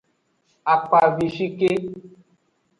[0.73, 1.71] Akpavishike.